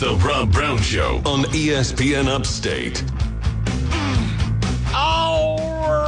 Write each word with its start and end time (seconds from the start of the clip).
The 0.00 0.16
Rob 0.26 0.50
Brown 0.50 0.78
Show 0.78 1.16
on 1.26 1.42
ESPN 1.52 2.26
Upstate. 2.26 3.04
All 4.94 5.58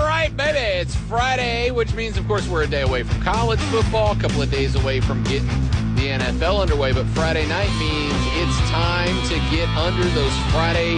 right, 0.06 0.34
baby. 0.34 0.56
It's 0.80 0.96
Friday, 0.96 1.70
which 1.70 1.92
means, 1.92 2.16
of 2.16 2.26
course, 2.26 2.48
we're 2.48 2.62
a 2.62 2.66
day 2.66 2.80
away 2.80 3.02
from 3.02 3.20
college 3.20 3.60
football, 3.60 4.12
a 4.12 4.16
couple 4.18 4.40
of 4.40 4.50
days 4.50 4.76
away 4.76 5.00
from 5.00 5.22
getting 5.24 5.46
the 5.94 6.08
NFL 6.08 6.62
underway. 6.62 6.94
But 6.94 7.04
Friday 7.08 7.46
night 7.46 7.68
means 7.78 8.14
it's 8.36 8.70
time 8.70 9.14
to 9.28 9.34
get 9.54 9.68
under 9.76 10.04
those 10.04 10.34
Friday 10.52 10.94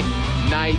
night 0.49 0.79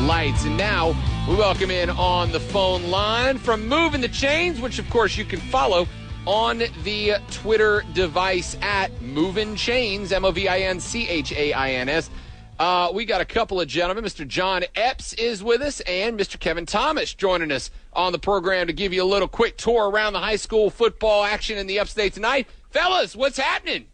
lights. 0.00 0.44
And 0.44 0.56
now 0.56 0.96
we 1.28 1.36
welcome 1.36 1.70
in 1.70 1.90
on 1.90 2.32
the 2.32 2.40
phone 2.40 2.90
line 2.90 3.38
from 3.38 3.68
Moving 3.68 4.00
the 4.00 4.08
Chains, 4.08 4.60
which, 4.60 4.80
of 4.80 4.90
course, 4.90 5.16
you 5.16 5.24
can 5.24 5.38
follow 5.38 5.86
on 6.26 6.58
the 6.84 7.14
Twitter 7.30 7.82
device 7.94 8.56
at 8.62 9.00
Moving 9.02 9.56
Chains, 9.56 10.12
M 10.12 10.24
O 10.24 10.30
V 10.30 10.48
I 10.48 10.60
N 10.60 10.78
C 10.80 11.08
H 11.08 11.32
A 11.32 11.52
I 11.52 11.72
N 11.72 11.88
S. 11.88 12.10
Uh, 12.58 12.90
we 12.94 13.04
got 13.04 13.20
a 13.20 13.24
couple 13.24 13.60
of 13.60 13.66
gentlemen. 13.66 14.04
Mr. 14.04 14.26
John 14.26 14.62
Epps 14.76 15.14
is 15.14 15.42
with 15.42 15.62
us, 15.62 15.80
and 15.80 16.18
Mr. 16.18 16.38
Kevin 16.38 16.64
Thomas 16.66 17.12
joining 17.12 17.50
us 17.50 17.70
on 17.92 18.12
the 18.12 18.18
program 18.20 18.68
to 18.68 18.72
give 18.72 18.92
you 18.92 19.02
a 19.02 19.04
little 19.06 19.26
quick 19.26 19.56
tour 19.56 19.90
around 19.90 20.12
the 20.12 20.20
high 20.20 20.36
school 20.36 20.70
football 20.70 21.24
action 21.24 21.58
in 21.58 21.66
the 21.66 21.80
upstate 21.80 22.12
tonight. 22.12 22.46
Fellas, 22.70 23.16
what's 23.16 23.38
happening? 23.38 23.86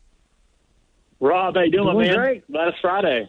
Rob, 1.20 1.54
how 1.56 1.62
you 1.62 1.70
doing, 1.70 1.84
Doing 1.94 2.08
man? 2.08 2.16
great. 2.16 2.52
Glad 2.52 2.68
it's 2.68 2.78
Friday. 2.80 3.28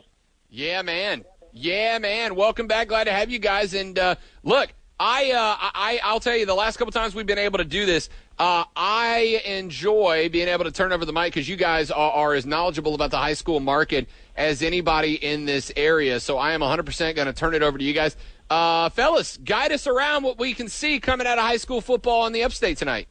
Yeah, 0.49 0.81
man. 0.81 1.23
Yeah, 1.53 1.99
man. 1.99 2.35
Welcome 2.35 2.67
back. 2.67 2.89
Glad 2.89 3.05
to 3.05 3.11
have 3.13 3.29
you 3.31 3.39
guys. 3.39 3.73
And 3.73 3.97
uh, 3.97 4.15
look, 4.43 4.73
I, 4.99 5.31
uh, 5.31 5.55
I, 5.73 5.99
I'll 6.03 6.19
tell 6.19 6.35
you, 6.35 6.45
the 6.45 6.53
last 6.53 6.75
couple 6.75 6.91
times 6.91 7.15
we've 7.15 7.25
been 7.25 7.37
able 7.37 7.59
to 7.59 7.63
do 7.63 7.85
this, 7.85 8.09
uh, 8.37 8.65
I 8.75 9.41
enjoy 9.45 10.27
being 10.29 10.49
able 10.49 10.65
to 10.65 10.71
turn 10.71 10.91
over 10.91 11.05
the 11.05 11.13
mic 11.13 11.33
because 11.33 11.47
you 11.47 11.55
guys 11.55 11.89
are, 11.89 12.11
are 12.11 12.33
as 12.33 12.45
knowledgeable 12.45 12.95
about 12.95 13.11
the 13.11 13.17
high 13.17 13.33
school 13.33 13.61
market 13.61 14.09
as 14.35 14.61
anybody 14.61 15.13
in 15.13 15.45
this 15.45 15.71
area. 15.77 16.19
So 16.19 16.37
I 16.37 16.51
am 16.51 16.59
100% 16.59 17.15
going 17.15 17.27
to 17.27 17.33
turn 17.33 17.53
it 17.53 17.63
over 17.63 17.77
to 17.77 17.83
you 17.83 17.93
guys. 17.93 18.17
Uh, 18.49 18.89
fellas, 18.89 19.37
guide 19.37 19.71
us 19.71 19.87
around 19.87 20.23
what 20.23 20.37
we 20.37 20.53
can 20.53 20.67
see 20.67 20.99
coming 20.99 21.27
out 21.27 21.37
of 21.37 21.45
high 21.45 21.57
school 21.57 21.79
football 21.79 22.27
in 22.27 22.33
the 22.33 22.43
upstate 22.43 22.77
tonight. 22.77 23.07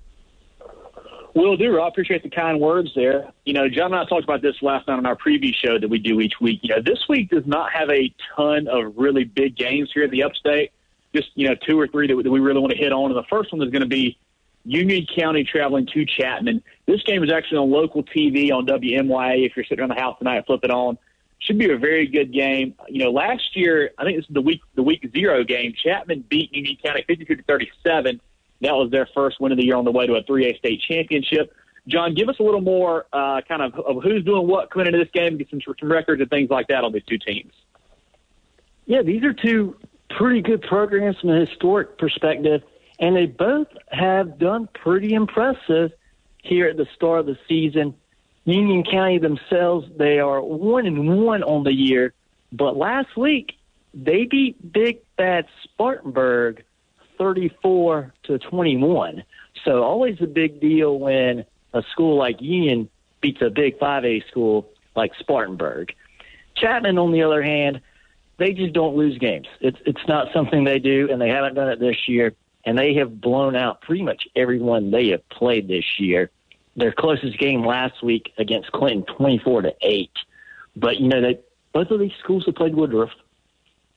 Will 1.34 1.56
do, 1.56 1.74
Rob. 1.74 1.92
Appreciate 1.92 2.22
the 2.22 2.30
kind 2.30 2.60
words 2.60 2.90
there. 2.94 3.32
You 3.46 3.54
know, 3.54 3.68
John 3.68 3.92
and 3.92 4.00
I 4.00 4.04
talked 4.04 4.24
about 4.24 4.42
this 4.42 4.56
last 4.60 4.88
night 4.88 4.98
on 4.98 5.06
our 5.06 5.16
preview 5.16 5.54
show 5.54 5.78
that 5.78 5.88
we 5.88 5.98
do 5.98 6.20
each 6.20 6.34
week. 6.40 6.60
You 6.62 6.74
know, 6.74 6.82
this 6.82 7.04
week 7.08 7.30
does 7.30 7.46
not 7.46 7.72
have 7.72 7.88
a 7.90 8.12
ton 8.36 8.66
of 8.66 8.96
really 8.96 9.24
big 9.24 9.56
games 9.56 9.90
here 9.94 10.04
in 10.04 10.10
the 10.10 10.24
upstate. 10.24 10.72
Just, 11.14 11.30
you 11.34 11.48
know, 11.48 11.54
two 11.66 11.78
or 11.80 11.86
three 11.86 12.06
that, 12.06 12.22
that 12.22 12.30
we 12.30 12.40
really 12.40 12.60
want 12.60 12.72
to 12.72 12.78
hit 12.78 12.92
on. 12.92 13.10
And 13.10 13.16
the 13.16 13.26
first 13.30 13.52
one 13.52 13.62
is 13.62 13.70
going 13.70 13.82
to 13.82 13.88
be 13.88 14.18
Union 14.64 15.06
County 15.16 15.44
traveling 15.44 15.86
to 15.94 16.04
Chapman. 16.04 16.62
This 16.86 17.02
game 17.04 17.24
is 17.24 17.32
actually 17.32 17.58
on 17.58 17.70
local 17.70 18.02
TV 18.02 18.52
on 18.52 18.66
WMYA. 18.66 19.46
If 19.46 19.56
you're 19.56 19.64
sitting 19.64 19.80
around 19.80 19.90
the 19.90 20.00
house 20.00 20.18
tonight, 20.18 20.44
flip 20.46 20.60
it 20.62 20.70
on. 20.70 20.98
Should 21.40 21.58
be 21.58 21.70
a 21.70 21.78
very 21.78 22.06
good 22.06 22.32
game. 22.32 22.74
You 22.88 23.04
know, 23.04 23.10
last 23.10 23.56
year, 23.56 23.92
I 23.96 24.04
think 24.04 24.18
this 24.18 24.26
is 24.28 24.34
the 24.34 24.42
week 24.42 24.60
the 24.74 24.82
week 24.82 25.08
zero 25.12 25.44
game. 25.44 25.72
Chapman 25.82 26.24
beat 26.28 26.52
Union 26.52 26.76
County 26.84 27.04
52 27.06 27.36
to 27.36 27.42
37. 27.44 28.20
That 28.60 28.74
was 28.74 28.90
their 28.90 29.08
first 29.14 29.40
win 29.40 29.52
of 29.52 29.58
the 29.58 29.64
year 29.64 29.76
on 29.76 29.84
the 29.84 29.92
way 29.92 30.06
to 30.06 30.14
a 30.14 30.22
3A 30.24 30.58
state 30.58 30.82
championship. 30.86 31.54
John, 31.86 32.14
give 32.14 32.28
us 32.28 32.36
a 32.40 32.42
little 32.42 32.60
more 32.60 33.06
uh, 33.12 33.40
kind 33.48 33.62
of 33.62 33.74
of 33.74 34.02
who's 34.02 34.24
doing 34.24 34.46
what 34.46 34.70
coming 34.70 34.88
into 34.88 34.98
this 34.98 35.10
game, 35.14 35.38
get 35.38 35.48
some, 35.48 35.60
some 35.78 35.90
records 35.90 36.20
and 36.20 36.28
things 36.28 36.50
like 36.50 36.66
that 36.68 36.84
on 36.84 36.92
these 36.92 37.04
two 37.08 37.18
teams. 37.18 37.52
Yeah, 38.84 39.02
these 39.02 39.22
are 39.22 39.32
two 39.32 39.76
pretty 40.10 40.42
good 40.42 40.62
programs 40.62 41.18
from 41.20 41.30
a 41.30 41.40
historic 41.40 41.98
perspective, 41.98 42.62
and 42.98 43.16
they 43.16 43.26
both 43.26 43.68
have 43.90 44.38
done 44.38 44.68
pretty 44.74 45.14
impressive 45.14 45.92
here 46.42 46.68
at 46.68 46.76
the 46.76 46.86
start 46.94 47.20
of 47.20 47.26
the 47.26 47.38
season. 47.48 47.94
Union 48.44 48.82
County 48.82 49.18
themselves, 49.18 49.86
they 49.98 50.18
are 50.18 50.40
one 50.40 50.86
and 50.86 51.24
one 51.24 51.42
on 51.42 51.64
the 51.64 51.72
year, 51.72 52.14
but 52.52 52.76
last 52.76 53.16
week 53.16 53.52
they 53.92 54.24
beat 54.24 54.72
Big 54.72 55.00
Bad 55.16 55.46
Spartanburg 55.64 56.64
34 57.18 58.14
to 58.24 58.38
21. 58.38 59.24
So 59.64 59.82
always 59.82 60.20
a 60.20 60.26
big 60.26 60.60
deal 60.60 60.98
when 60.98 61.44
a 61.74 61.82
school 61.92 62.16
like 62.16 62.40
Union 62.40 62.88
beats 63.20 63.42
a 63.42 63.50
big 63.50 63.78
5A 63.78 64.26
school 64.28 64.68
like 64.94 65.12
Spartanburg. 65.18 65.94
Chapman, 66.56 66.98
on 66.98 67.12
the 67.12 67.22
other 67.22 67.42
hand, 67.42 67.80
they 68.38 68.52
just 68.52 68.72
don't 68.72 68.96
lose 68.96 69.18
games. 69.18 69.46
It's 69.60 69.78
it's 69.84 70.06
not 70.08 70.28
something 70.32 70.64
they 70.64 70.78
do, 70.78 71.08
and 71.10 71.20
they 71.20 71.28
haven't 71.28 71.54
done 71.54 71.68
it 71.68 71.80
this 71.80 72.08
year. 72.08 72.34
And 72.64 72.76
they 72.76 72.94
have 72.94 73.20
blown 73.20 73.56
out 73.56 73.80
pretty 73.80 74.02
much 74.02 74.28
everyone 74.36 74.90
they 74.90 75.08
have 75.08 75.26
played 75.28 75.68
this 75.68 75.84
year. 75.98 76.30
Their 76.76 76.92
closest 76.92 77.38
game 77.38 77.64
last 77.64 78.02
week 78.02 78.32
against 78.38 78.72
Clinton, 78.72 79.04
twenty-four 79.16 79.62
to 79.62 79.74
eight. 79.82 80.12
But 80.76 80.98
you 80.98 81.08
know, 81.08 81.20
they 81.20 81.40
both 81.72 81.90
of 81.90 82.00
these 82.00 82.12
schools 82.22 82.44
have 82.46 82.54
played 82.54 82.74
Woodruff, 82.74 83.10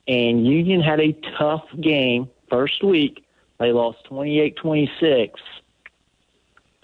and 0.07 0.45
Union 0.45 0.81
had 0.81 0.99
a 0.99 1.13
tough 1.37 1.65
game 1.79 2.29
first 2.49 2.83
week. 2.83 3.23
They 3.59 3.71
lost 3.71 3.99
28-26. 4.09 5.33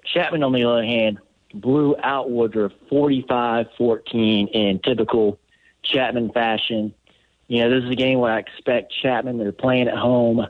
Chapman, 0.06 0.44
on 0.44 0.54
the 0.54 0.64
other 0.64 0.84
hand, 0.84 1.20
blew 1.54 1.96
out 2.04 2.30
Woodruff 2.30 2.72
45-14 2.92 4.50
in 4.52 4.80
typical 4.80 5.40
Chapman 5.84 6.32
fashion. 6.32 6.94
You 7.48 7.64
know, 7.64 7.70
this 7.70 7.86
is 7.86 7.92
a 7.92 7.96
game 7.96 8.20
where 8.20 8.34
I 8.34 8.40
expect 8.40 8.94
Chapman. 9.02 9.38
They're 9.38 9.52
playing 9.52 9.88
at 9.88 9.98
home. 9.98 10.46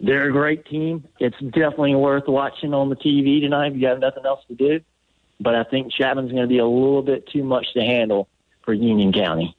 They're 0.00 0.28
a 0.28 0.32
great 0.32 0.66
team. 0.66 1.04
It's 1.18 1.38
definitely 1.40 1.94
worth 1.94 2.28
watching 2.28 2.74
on 2.74 2.90
the 2.90 2.96
TV 2.96 3.40
tonight 3.40 3.72
if 3.72 3.78
you 3.78 3.86
have 3.88 3.98
nothing 3.98 4.26
else 4.26 4.44
to 4.48 4.54
do. 4.54 4.80
But 5.40 5.54
I 5.54 5.64
think 5.64 5.92
Chapman's 5.92 6.30
going 6.30 6.42
to 6.42 6.48
be 6.48 6.58
a 6.58 6.66
little 6.66 7.02
bit 7.02 7.26
too 7.28 7.42
much 7.42 7.72
to 7.74 7.80
handle 7.80 8.28
for 8.62 8.74
Union 8.74 9.12
County. 9.12 9.56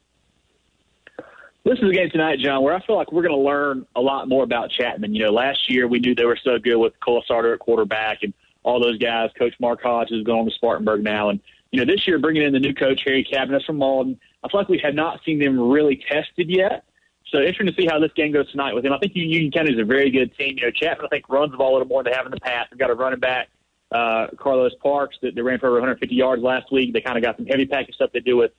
This 1.64 1.80
is 1.80 1.90
a 1.90 1.94
game 1.94 2.10
tonight, 2.10 2.40
John, 2.40 2.64
where 2.64 2.74
I 2.74 2.86
feel 2.86 2.96
like 2.96 3.12
we're 3.12 3.24
going 3.24 3.38
to 3.38 3.46
learn 3.46 3.86
a 3.96 4.00
lot 4.00 4.30
more 4.30 4.44
about 4.44 4.70
Chapman. 4.70 5.14
You 5.14 5.26
know, 5.26 5.32
last 5.32 5.70
year 5.70 5.88
we 5.88 6.00
knew 6.00 6.16
they 6.16 6.26
were 6.26 6.40
so 6.42 6.58
good 6.60 6.78
with 6.78 6.94
Cole 7.02 7.24
Sarter 7.28 7.54
at 7.54 7.60
quarterback 7.60 8.24
and 8.24 8.34
all 8.64 8.80
those 8.80 8.98
guys. 8.98 9.32
Coach 9.38 9.54
Mark 9.60 9.82
Hodge 9.82 10.12
is 10.12 10.24
going 10.24 10.48
to 10.48 10.56
Spartanburg 10.56 11.04
now. 11.04 11.30
And, 11.30 11.42
you 11.72 11.84
know, 11.84 11.92
this 11.92 12.08
year 12.08 12.20
bringing 12.20 12.44
in 12.44 12.54
the 12.54 12.60
new 12.60 12.74
coach, 12.74 13.02
Harry 13.06 13.24
Cabinet 13.24 13.64
from 13.66 13.80
Mauldin, 13.80 14.18
I 14.48 14.52
feel 14.52 14.62
like 14.62 14.70
we 14.70 14.80
have 14.84 14.96
not 14.96 15.20
seen 15.26 15.40
them 15.40 15.60
really 15.60 16.04
tested 16.10 16.50
yet. 16.50 16.86
So 17.32 17.40
interesting 17.40 17.68
to 17.68 17.74
see 17.74 17.88
how 17.88 18.00
this 18.00 18.12
game 18.16 18.32
goes 18.32 18.50
tonight 18.52 18.74
with 18.74 18.86
him. 18.86 18.94
I 18.94 19.00
think 19.00 19.14
Union 19.16 19.52
County 19.52 19.74
is 19.74 19.80
a 19.80 19.84
very 19.84 20.10
good 20.10 20.36
team. 20.38 20.58
You 20.58 20.68
know, 20.68 20.72
Chapman, 20.72 21.06
I 21.06 21.10
think, 21.10 21.28
runs 21.28 21.52
the 21.52 21.58
ball 21.58 21.72
a 21.72 21.74
little 21.74 21.88
more 21.88 22.02
than 22.04 22.14
they 22.14 22.18
have 22.18 22.26
in 22.26 22.32
the 22.32 22.40
past. 22.40 22.72
They've 22.72 22.80
got 22.80 22.90
a 22.90 22.96
running 22.96 23.20
back, 23.20 23.50
uh, 23.92 24.28
Carlos 24.38 24.72
Parks, 24.82 25.18
that 25.22 25.36
they 25.36 25.42
ran 25.42 25.60
for 25.60 25.68
over 25.68 25.76
150 25.76 26.16
yards 26.16 26.42
last 26.42 26.72
week. 26.72 26.94
They 26.94 27.02
kind 27.02 27.18
of 27.18 27.24
got 27.24 27.36
some 27.36 27.46
heavy 27.46 27.66
package 27.66 27.96
stuff 27.96 28.12
they 28.14 28.22
do 28.22 28.38
with 28.38 28.52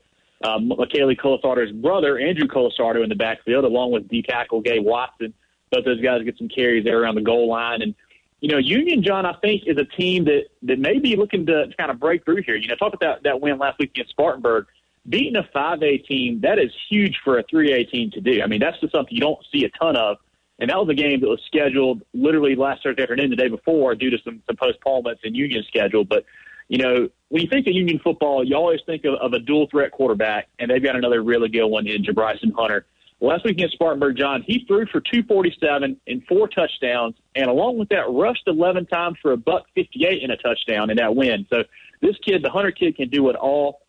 um, 0.45 0.69
McKaylee 0.71 1.19
Colasarter's 1.19 1.73
brother, 1.73 2.19
Andrew 2.19 2.47
Colasarter, 2.47 3.03
in 3.03 3.09
the 3.09 3.17
backfield, 3.17 3.65
along 3.65 3.93
with 3.93 4.07
D 4.09 4.23
tackle 4.23 4.61
Gay 4.61 4.81
Watson. 4.81 5.33
Both 5.73 5.87
those 5.87 6.01
guys 6.01 6.23
get 6.25 6.37
some 6.37 6.49
carries 6.49 6.85
there 6.85 7.01
around 7.01 7.15
the 7.15 7.23
goal 7.23 7.49
line. 7.49 7.81
And, 7.81 7.95
you 8.41 8.51
know, 8.51 8.59
Union, 8.59 9.03
John, 9.03 9.25
I 9.25 9.35
think, 9.41 9.63
is 9.67 9.79
a 9.79 9.85
team 9.85 10.25
that, 10.27 10.45
that 10.63 10.79
may 10.79 10.99
be 10.99 11.17
looking 11.17 11.47
to 11.47 11.69
kind 11.79 11.91
of 11.91 11.99
break 11.99 12.25
through 12.25 12.43
here. 12.43 12.55
You 12.55 12.69
know, 12.69 12.77
talk 12.77 12.95
about 12.95 13.23
that, 13.23 13.23
that 13.25 13.41
win 13.41 13.59
last 13.59 13.79
week 13.79 13.91
against 13.91 14.11
Spartanburg. 14.11 14.67
Beating 15.09 15.37
a 15.37 15.43
5A 15.57 16.07
team, 16.07 16.41
that 16.43 16.59
is 16.59 16.71
huge 16.89 17.19
for 17.25 17.39
a 17.39 17.45
3A 17.45 17.91
team 17.91 18.11
to 18.13 18.21
do. 18.21 18.43
I 18.43 18.47
mean, 18.47 18.61
that's 18.61 18.79
just 18.81 18.95
something 18.95 19.15
you 19.15 19.21
don't 19.21 19.45
see 19.53 19.65
a 19.65 19.71
ton 19.71 19.97
of. 19.97 20.19
And 20.59 20.71
that 20.71 20.77
was 20.77 20.89
a 20.89 20.95
game 20.95 21.21
that 21.21 21.29
was 21.29 21.41
scheduled 21.47 22.03
literally 22.13 22.57
last 22.57 22.83
Thursday 22.83 23.03
afternoon, 23.03 23.31
the 23.31 23.37
day 23.37 23.49
before, 23.49 23.95
due 23.95 24.11
to 24.11 24.19
some, 24.25 24.43
some 24.47 24.57
postponements 24.57 25.23
in 25.25 25.35
Union 25.35 25.63
schedule. 25.69 26.05
But, 26.05 26.25
you 26.69 26.79
know, 26.79 27.09
when 27.29 27.43
you 27.43 27.49
think 27.49 27.67
of 27.69 27.75
Union 27.75 28.01
football, 28.03 28.45
you 28.45 28.57
always 28.57 28.81
think 28.85 29.05
of, 29.05 29.15
of 29.15 29.33
a 29.35 29.39
dual 29.39 29.69
threat 29.71 29.93
quarterback, 29.93 30.49
and 30.59 30.71
they've 30.71 30.83
got 30.83 30.97
another 30.97 31.23
really 31.23 31.49
good 31.49 31.67
one 31.67 31.87
in 31.87 32.03
Bryson 32.13 32.53
Hunter. 32.57 32.87
Last 33.21 33.45
week 33.45 33.55
against 33.55 33.75
Spartanburg, 33.75 34.17
John, 34.17 34.45
he 34.47 34.65
threw 34.67 34.87
for 34.87 35.01
247 35.01 36.01
and 36.07 36.27
four 36.29 36.47
touchdowns, 36.49 37.17
and 37.35 37.49
along 37.49 37.79
with 37.79 37.89
that, 37.89 38.09
rushed 38.09 38.45
11 38.47 38.87
times 38.87 39.17
for 39.21 39.33
a 39.33 39.37
buck 39.37 39.65
58 39.75 40.23
in 40.23 40.31
a 40.31 40.37
touchdown 40.37 40.89
in 40.91 40.97
that 40.99 41.17
win. 41.17 41.45
So 41.51 41.65
this 42.01 42.17
kid, 42.25 42.45
the 42.45 42.51
Hunter 42.51 42.71
kid, 42.71 42.97
can 42.97 43.09
do 43.09 43.29
it 43.29 43.35
all. 43.35 43.81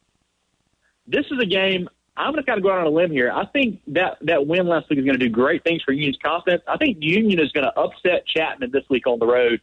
This 1.10 1.26
is 1.32 1.40
a 1.42 1.46
game. 1.46 1.90
I'm 2.16 2.34
going 2.34 2.44
to 2.44 2.48
kind 2.48 2.60
of 2.60 2.64
go 2.64 2.72
out 2.72 2.80
on 2.80 2.88
a 2.88 2.90
limb 2.90 3.12
here. 3.12 3.32
I 3.32 3.46
think 3.48 3.80
that 3.88 4.18
that 4.22 4.46
win 4.46 4.68
last 4.68 4.90
week 4.90 5.00
is 5.00 5.06
going 5.06 5.18
to 5.18 5.26
do 5.26 5.30
great 5.30 5.64
things 5.64 5.82
for 5.82 5.92
Union's 5.92 6.20
confidence. 6.24 6.62
I 6.68 6.78
think 6.78 6.98
Union 7.00 7.40
is 7.40 7.52
going 7.52 7.64
to 7.64 7.80
upset 7.80 8.28
Chapman 8.28 8.72
this 8.72 8.84
week 8.90 9.08
on 9.08 9.20
the 9.20 9.26
road, 9.26 9.62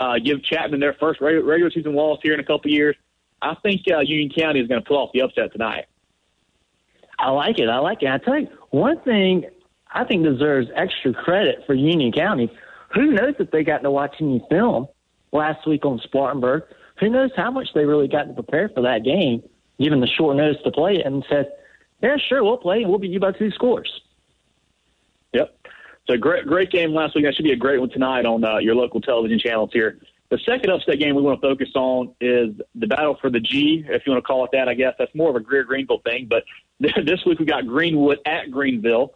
uh, 0.00 0.18
give 0.18 0.42
Chapman 0.42 0.80
their 0.80 0.94
first 0.94 1.20
regular, 1.20 1.70
season 1.70 1.94
loss 1.94 2.20
here 2.22 2.32
in 2.32 2.40
a 2.40 2.44
couple 2.44 2.70
years. 2.70 2.96
I 3.42 3.54
think 3.62 3.82
uh, 3.92 4.00
Union 4.00 4.30
County 4.30 4.60
is 4.60 4.68
going 4.68 4.80
to 4.80 4.86
pull 4.86 4.96
off 4.96 5.10
the 5.12 5.20
upset 5.20 5.52
tonight. 5.52 5.86
I 7.18 7.30
like 7.30 7.58
it. 7.58 7.68
I 7.68 7.78
like 7.78 8.02
it. 8.02 8.08
I 8.08 8.18
tell 8.18 8.38
you, 8.38 8.48
one 8.70 9.00
thing 9.00 9.46
I 9.92 10.04
think 10.04 10.24
deserves 10.24 10.68
extra 10.74 11.12
credit 11.12 11.64
for 11.66 11.74
Union 11.74 12.12
County. 12.12 12.50
Who 12.94 13.12
knows 13.12 13.34
if 13.38 13.50
they 13.50 13.64
got 13.64 13.82
to 13.82 13.90
watch 13.90 14.14
any 14.20 14.42
film 14.48 14.88
last 15.32 15.66
week 15.66 15.84
on 15.84 15.98
Spartanburg? 16.04 16.64
Who 17.00 17.10
knows 17.10 17.30
how 17.36 17.50
much 17.50 17.68
they 17.74 17.84
really 17.84 18.08
got 18.08 18.24
to 18.24 18.32
prepare 18.32 18.70
for 18.70 18.82
that 18.82 19.04
game, 19.04 19.42
given 19.78 20.00
the 20.00 20.06
short 20.06 20.36
notice 20.36 20.62
to 20.64 20.70
play 20.70 20.96
it, 20.96 21.06
and 21.06 21.24
said, 21.28 21.52
"Yeah, 22.02 22.16
sure, 22.16 22.42
we'll 22.42 22.56
play, 22.56 22.82
and 22.82 22.90
we'll 22.90 22.98
beat 22.98 23.10
you 23.10 23.20
by 23.20 23.32
two 23.32 23.50
scores." 23.50 24.00
Yep. 25.32 25.56
So 26.08 26.16
great, 26.16 26.46
great 26.46 26.70
game 26.70 26.94
last 26.94 27.14
week. 27.14 27.24
That 27.24 27.34
should 27.34 27.44
be 27.44 27.52
a 27.52 27.56
great 27.56 27.80
one 27.80 27.90
tonight 27.90 28.26
on 28.26 28.44
uh, 28.44 28.58
your 28.58 28.74
local 28.74 29.00
television 29.00 29.38
channels 29.38 29.70
here. 29.72 29.98
The 30.28 30.38
second 30.38 30.70
upset 30.70 30.98
game 30.98 31.14
we 31.14 31.22
want 31.22 31.40
to 31.40 31.46
focus 31.46 31.70
on 31.74 32.14
is 32.20 32.54
the 32.74 32.86
battle 32.86 33.16
for 33.20 33.30
the 33.30 33.40
G, 33.40 33.84
if 33.88 34.02
you 34.06 34.12
want 34.12 34.22
to 34.24 34.26
call 34.26 34.44
it 34.44 34.50
that. 34.52 34.68
I 34.68 34.74
guess 34.74 34.94
that's 34.98 35.14
more 35.14 35.30
of 35.30 35.36
a 35.36 35.40
Greer 35.40 35.64
Greenville 35.64 36.00
thing, 36.04 36.26
but 36.28 36.44
This 37.04 37.24
week 37.24 37.38
we 37.38 37.46
got 37.46 37.66
Greenwood 37.66 38.18
at 38.26 38.50
Greenville 38.50 39.14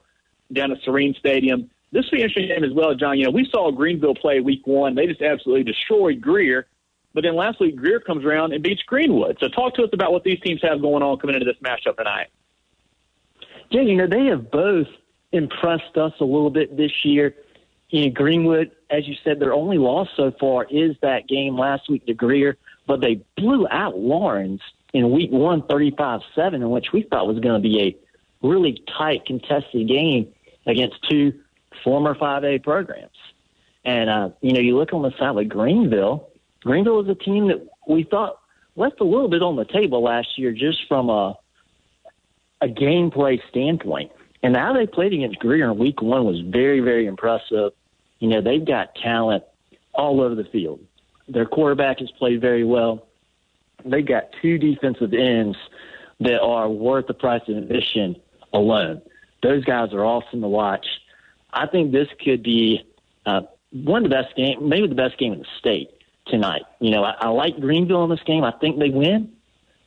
down 0.53 0.73
at 0.73 0.79
Sirrine 0.83 1.17
Stadium. 1.19 1.71
This 1.93 2.05
will 2.07 2.19
be 2.19 2.23
an 2.23 2.29
interesting 2.29 2.55
game 2.55 2.65
as 2.65 2.75
well, 2.75 2.95
John. 2.95 3.19
You 3.19 3.27
know, 3.27 3.31
we 3.31 3.49
saw 3.51 3.71
Greenville 3.71 4.15
play 4.15 4.41
week 4.41 4.67
one. 4.67 4.95
They 4.95 5.07
just 5.07 5.23
absolutely 5.23 5.65
destroyed 5.65 6.21
Greer. 6.21 6.67
But 7.13 7.25
then 7.25 7.35
last 7.35 7.61
week, 7.61 7.77
Greer 7.77 8.01
comes 8.01 8.25
around 8.25 8.53
and 8.53 8.63
beats 8.63 8.83
Greenwood. 8.83 9.39
So 9.41 9.49
talk 9.49 9.75
to 9.75 9.83
us 9.83 9.91
about 9.93 10.13
what 10.13 10.23
these 10.23 10.41
teams 10.41 10.61
have 10.63 10.81
going 10.81 11.03
on 11.03 11.19
coming 11.19 11.35
into 11.35 11.47
this 11.47 11.61
matchup 11.63 11.97
tonight. 11.97 12.29
Yeah, 13.71 13.83
you 13.83 13.97
know, 13.97 14.07
they 14.07 14.27
have 14.27 14.51
both 14.51 14.89
impressed 15.33 15.97
us 15.97 16.13
a 16.21 16.25
little 16.25 16.51
bit 16.51 16.77
this 16.77 17.05
year. 17.05 17.35
You 17.91 18.07
know, 18.07 18.13
Greenwood, 18.13 18.71
as 18.91 19.09
you 19.09 19.17
said, 19.25 19.41
their 19.41 19.53
only 19.53 19.79
loss 19.79 20.09
so 20.17 20.33
far 20.39 20.67
is 20.71 20.97
that 21.03 21.29
game 21.29 21.57
last 21.57 21.89
week 21.89 22.07
to 22.07 22.15
Greer, 22.15 22.57
but 22.87 23.01
they 23.01 23.23
blew 23.37 23.67
out 23.71 23.99
Laurens 23.99 24.61
in 24.93 25.11
week 25.11 25.31
one, 25.31 25.63
35 25.63 26.21
7, 26.35 26.63
in 26.63 26.71
which 26.71 26.93
we 26.93 27.03
thought 27.03 27.27
was 27.27 27.39
going 27.41 27.61
to 27.61 27.69
be 27.69 27.81
a 27.81 28.47
really 28.47 28.83
tight, 28.97 29.27
contested 29.27 29.87
game 29.89 30.33
against 30.67 30.97
two 31.09 31.33
former 31.83 32.15
5A 32.15 32.63
programs. 32.63 33.17
And, 33.85 34.11
uh, 34.11 34.31
you 34.41 34.53
know, 34.53 34.61
you 34.61 34.77
look 34.77 34.93
on 34.93 35.03
the 35.03 35.13
side 35.19 35.37
of 35.37 35.49
Greenville, 35.49 36.30
Greenville 36.63 37.01
is 37.01 37.09
a 37.09 37.15
team 37.15 37.49
that 37.49 37.67
we 37.89 38.05
thought 38.05 38.39
left 38.77 39.01
a 39.01 39.05
little 39.05 39.29
bit 39.29 39.43
on 39.43 39.57
the 39.57 39.65
table 39.65 40.03
last 40.03 40.39
year 40.39 40.53
just 40.53 40.79
from 40.89 41.09
a, 41.09 41.37
a 42.61 42.69
gameplay 42.69 43.39
standpoint. 43.49 44.13
And 44.43 44.57
how 44.57 44.73
they 44.73 44.87
played 44.87 45.13
against 45.13 45.39
Greer 45.39 45.71
in 45.71 45.79
week 45.79 46.01
one 46.01 46.25
was 46.25 46.41
very, 46.41 46.81
very 46.81 47.07
impressive. 47.07 47.73
You 48.21 48.29
know, 48.29 48.41
they've 48.41 48.65
got 48.65 48.95
talent 48.95 49.45
all 49.93 50.21
over 50.21 50.35
the 50.35 50.45
field. 50.45 50.81
Their 51.29 51.47
quarterback 51.47 51.99
has 52.01 52.11
played 52.13 52.41
very 52.41 52.65
well. 52.65 53.07
They've 53.85 54.07
got 54.07 54.25
two 54.43 54.59
defensive 54.59 55.13
ends 55.13 55.57
that 56.21 56.41
are 56.41 56.69
worth 56.69 57.07
the 57.07 57.15
price 57.15 57.43
of 57.49 57.57
admission 57.57 58.17
alone. 58.53 59.03
Those 59.43 59.65
guys 59.65 59.93
are 59.93 60.05
awesome 60.05 60.43
to 60.43 60.49
watch. 60.49 60.87
I 61.53 61.67
think 61.67 61.93
this 61.93 62.09
could 62.23 62.43
be 62.43 62.85
uh, 63.27 63.43
one 63.73 64.05
of 64.05 64.11
the 64.11 64.17
best 64.17 64.37
game, 64.37 64.69
maybe 64.69 64.87
the 64.87 64.95
best 64.95 65.19
game 65.19 65.33
in 65.33 65.41
the 65.41 65.47
state 65.59 65.91
tonight. 66.31 66.63
You 66.81 66.91
know, 66.91 67.05
I, 67.05 67.15
I 67.21 67.29
like 67.29 67.59
Greenville 67.61 68.05
in 68.05 68.11
this 68.11 68.23
game. 68.25 68.45
I 68.45 68.53
think 68.53 68.79
they 68.79 68.91
win, 68.91 69.33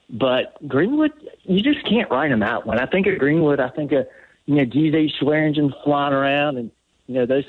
but 0.09 0.55
Greenwood, 0.67 1.11
you 1.43 1.61
just 1.61 1.85
can't 1.87 2.09
write 2.11 2.29
them 2.29 2.43
out. 2.43 2.67
When 2.67 2.79
I 2.79 2.85
think 2.85 3.07
of 3.07 3.17
Greenwood, 3.17 3.59
I 3.59 3.69
think 3.69 3.91
of 3.91 4.05
you 4.45 4.55
know 4.55 4.65
DJ 4.65 5.09
Swearinger 5.21 5.71
flying 5.83 6.13
around, 6.13 6.57
and 6.57 6.71
you 7.07 7.15
know 7.15 7.25
those 7.25 7.45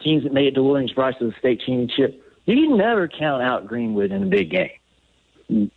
teams 0.00 0.24
that 0.24 0.32
made 0.32 0.46
it 0.46 0.54
to 0.54 0.62
Williams-Brice 0.62 1.16
to 1.18 1.26
the 1.26 1.34
state 1.38 1.60
championship. 1.60 2.22
You 2.44 2.56
can 2.56 2.76
never 2.76 3.06
count 3.06 3.42
out 3.42 3.66
Greenwood 3.66 4.10
in 4.10 4.22
a 4.24 4.26
big 4.26 4.50
game. 4.50 5.70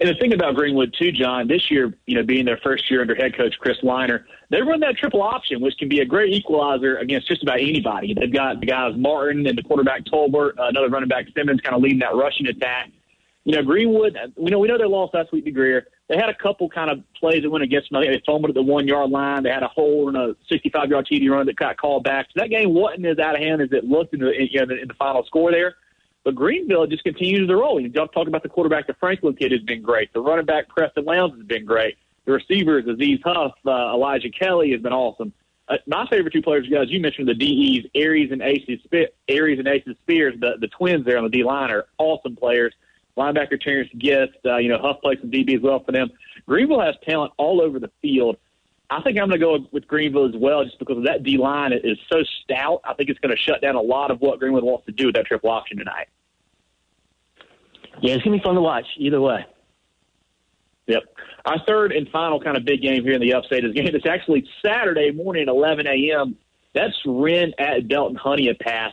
And 0.00 0.08
the 0.08 0.14
thing 0.14 0.32
about 0.32 0.54
Greenwood 0.54 0.94
too, 0.98 1.12
John, 1.12 1.48
this 1.48 1.70
year, 1.70 1.92
you 2.06 2.16
know, 2.16 2.22
being 2.22 2.44
their 2.44 2.58
first 2.58 2.90
year 2.90 3.00
under 3.00 3.14
head 3.14 3.36
coach 3.36 3.54
Chris 3.58 3.76
Liner, 3.82 4.26
they 4.50 4.62
run 4.62 4.80
that 4.80 4.96
triple 4.96 5.22
option, 5.22 5.60
which 5.60 5.76
can 5.78 5.88
be 5.88 6.00
a 6.00 6.04
great 6.04 6.32
equalizer 6.32 6.98
against 6.98 7.28
just 7.28 7.42
about 7.42 7.60
anybody. 7.60 8.14
They've 8.14 8.32
got 8.32 8.60
the 8.60 8.66
guys 8.66 8.94
Martin 8.96 9.46
and 9.46 9.56
the 9.56 9.62
quarterback 9.62 10.04
Tolbert, 10.04 10.52
another 10.58 10.88
running 10.88 11.08
back 11.08 11.26
Simmons, 11.36 11.60
kind 11.60 11.74
of 11.74 11.82
leading 11.82 12.00
that 12.00 12.14
rushing 12.14 12.46
attack. 12.46 12.90
You 13.44 13.56
know, 13.56 13.62
Greenwood, 13.62 14.16
we 14.36 14.50
know 14.50 14.58
we 14.58 14.68
know 14.68 14.78
they 14.78 14.84
lost 14.84 15.12
last 15.12 15.30
week 15.30 15.44
to 15.44 15.50
Greer. 15.50 15.86
They 16.08 16.16
had 16.16 16.28
a 16.28 16.34
couple 16.34 16.68
kind 16.68 16.90
of 16.90 17.02
plays 17.18 17.42
that 17.42 17.50
went 17.50 17.64
against 17.64 17.90
them. 17.90 18.02
They 18.02 18.22
fumbled 18.24 18.50
at 18.50 18.54
the 18.54 18.62
one 18.62 18.86
yard 18.86 19.10
line. 19.10 19.42
They 19.42 19.50
had 19.50 19.62
a 19.62 19.68
hole 19.68 20.08
in 20.08 20.16
a 20.16 20.34
65 20.48 20.88
yard 20.88 21.06
TD 21.10 21.30
run 21.30 21.46
that 21.46 21.56
got 21.56 21.76
called 21.76 22.04
back. 22.04 22.26
So 22.26 22.40
that 22.40 22.50
game 22.50 22.74
wasn't 22.74 23.06
as 23.06 23.18
out 23.18 23.34
of 23.36 23.42
hand 23.42 23.60
as 23.60 23.68
it 23.72 23.84
looked 23.84 24.14
in 24.14 24.20
the, 24.20 24.32
you 24.50 24.66
know, 24.66 24.74
in 24.74 24.88
the 24.88 24.94
final 24.94 25.24
score 25.24 25.50
there. 25.50 25.76
But 26.24 26.34
Greenville 26.34 26.86
just 26.86 27.04
continues 27.04 27.48
to 27.48 27.56
roll. 27.56 27.78
You 27.78 27.90
talk 27.90 28.26
about 28.26 28.42
the 28.42 28.48
quarterback, 28.48 28.86
the 28.86 28.94
Franklin 28.94 29.34
kid 29.34 29.52
has 29.52 29.60
been 29.60 29.82
great. 29.82 30.12
The 30.14 30.20
running 30.20 30.46
back, 30.46 30.68
Preston 30.68 31.04
Lowndes, 31.04 31.36
has 31.36 31.46
been 31.46 31.66
great. 31.66 31.96
The 32.24 32.32
receivers, 32.32 32.86
Aziz 32.88 33.20
Huff, 33.22 33.52
uh, 33.66 33.70
Elijah 33.70 34.30
Kelly, 34.30 34.72
has 34.72 34.80
been 34.80 34.94
awesome. 34.94 35.34
Uh, 35.68 35.76
my 35.86 36.06
favorite 36.08 36.32
two 36.32 36.42
players, 36.42 36.66
guys, 36.68 36.86
you 36.88 37.00
mentioned 37.00 37.28
the 37.28 37.34
DEs, 37.34 37.90
Aries 37.94 38.32
and 38.32 38.42
Aces, 38.42 38.80
Aries 39.28 39.58
and 39.58 39.68
Aces 39.68 39.96
Spears, 40.02 40.34
the, 40.40 40.56
the 40.60 40.68
twins 40.68 41.04
there 41.04 41.18
on 41.18 41.24
the 41.24 41.30
D 41.30 41.44
line 41.44 41.70
are 41.70 41.86
awesome 41.98 42.36
players. 42.36 42.74
Linebacker 43.16 43.60
Terrence 43.60 43.90
Gift, 43.96 44.38
uh, 44.44 44.56
you 44.56 44.68
know, 44.68 44.78
Huff 44.78 45.00
plays 45.00 45.18
some 45.20 45.30
DB 45.30 45.56
as 45.56 45.62
well 45.62 45.82
for 45.84 45.92
them. 45.92 46.10
Greenville 46.46 46.80
has 46.80 46.96
talent 47.06 47.32
all 47.36 47.60
over 47.60 47.78
the 47.78 47.90
field. 48.02 48.36
I 48.90 49.00
think 49.02 49.18
I'm 49.18 49.28
going 49.28 49.40
to 49.40 49.44
go 49.44 49.66
with 49.72 49.86
Greenville 49.86 50.26
as 50.26 50.34
well, 50.36 50.64
just 50.64 50.78
because 50.78 51.04
that 51.04 51.22
D 51.22 51.38
line 51.38 51.72
is 51.72 51.98
so 52.12 52.18
stout. 52.42 52.80
I 52.84 52.94
think 52.94 53.08
it's 53.08 53.18
going 53.18 53.34
to 53.34 53.40
shut 53.40 53.62
down 53.62 53.76
a 53.76 53.80
lot 53.80 54.10
of 54.10 54.20
what 54.20 54.38
Greenwood 54.38 54.62
wants 54.62 54.86
to 54.86 54.92
do 54.92 55.06
with 55.06 55.14
that 55.14 55.26
triple 55.26 55.50
option 55.50 55.78
tonight. 55.78 56.08
Yeah, 58.00 58.14
it's 58.14 58.24
going 58.24 58.36
to 58.36 58.42
be 58.42 58.44
fun 58.44 58.56
to 58.56 58.60
watch 58.60 58.86
either 58.98 59.20
way. 59.20 59.46
Yep. 60.86 61.02
Our 61.46 61.58
third 61.66 61.92
and 61.92 62.08
final 62.10 62.40
kind 62.40 62.56
of 62.56 62.64
big 62.64 62.82
game 62.82 63.02
here 63.04 63.14
in 63.14 63.20
the 63.20 63.34
upstate 63.34 63.64
is 63.64 63.72
game. 63.72 63.88
It's 63.94 64.06
actually 64.06 64.46
Saturday 64.64 65.12
morning 65.12 65.42
at 65.42 65.48
11 65.48 65.86
a.m. 65.86 66.36
That's 66.74 66.94
Wren 67.06 67.52
at 67.58 67.88
Belton 67.88 68.18
Pass. 68.60 68.92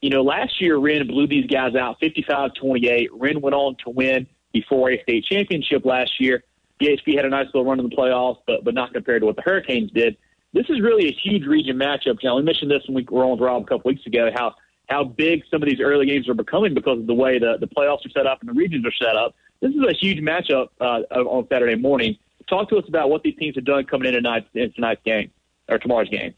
You 0.00 0.10
know, 0.10 0.22
last 0.22 0.60
year 0.60 0.78
Wren 0.78 1.06
blew 1.06 1.26
these 1.26 1.46
guys 1.46 1.74
out 1.74 2.00
55-28. 2.00 3.08
Wren 3.12 3.40
went 3.40 3.54
on 3.54 3.76
to 3.84 3.90
win 3.90 4.26
the 4.52 4.64
4A 4.70 5.02
state 5.02 5.24
championship 5.24 5.84
last 5.84 6.20
year. 6.20 6.42
BHP 6.80 7.16
had 7.16 7.24
a 7.24 7.28
nice 7.28 7.46
little 7.46 7.64
run 7.64 7.80
in 7.80 7.88
the 7.88 7.94
playoffs, 7.94 8.38
but 8.46 8.64
but 8.64 8.74
not 8.74 8.92
compared 8.92 9.22
to 9.22 9.26
what 9.26 9.36
the 9.36 9.42
Hurricanes 9.42 9.90
did. 9.92 10.16
This 10.52 10.66
is 10.68 10.80
really 10.80 11.08
a 11.08 11.12
huge 11.12 11.46
region 11.46 11.76
matchup. 11.76 12.20
John, 12.20 12.36
we 12.36 12.42
mentioned 12.42 12.70
this 12.70 12.82
when 12.86 12.94
we 12.94 13.06
were 13.10 13.24
on 13.24 13.32
with 13.32 13.40
Rob 13.40 13.62
a 13.62 13.66
couple 13.66 13.90
weeks 13.90 14.06
ago. 14.06 14.30
How 14.34 14.54
how 14.88 15.04
big 15.04 15.42
some 15.50 15.62
of 15.62 15.68
these 15.68 15.80
early 15.80 16.06
games 16.06 16.28
are 16.28 16.34
becoming 16.34 16.74
because 16.74 16.98
of 16.98 17.06
the 17.06 17.14
way 17.14 17.38
the, 17.38 17.58
the 17.60 17.66
playoffs 17.66 18.06
are 18.06 18.10
set 18.10 18.26
up 18.26 18.40
and 18.40 18.48
the 18.48 18.54
regions 18.54 18.86
are 18.86 18.92
set 18.92 19.16
up. 19.16 19.34
This 19.60 19.72
is 19.72 19.82
a 19.82 19.92
huge 19.92 20.20
matchup 20.20 20.68
uh, 20.80 21.02
on 21.14 21.46
Saturday 21.48 21.74
morning. 21.74 22.16
Talk 22.48 22.70
to 22.70 22.78
us 22.78 22.84
about 22.88 23.10
what 23.10 23.22
these 23.22 23.36
teams 23.36 23.56
have 23.56 23.64
done 23.64 23.84
coming 23.84 24.08
in 24.08 24.14
tonight 24.14 24.46
in 24.54 24.72
tonight's 24.72 25.02
game 25.04 25.30
or 25.68 25.78
tomorrow's 25.78 26.08
game. 26.08 26.32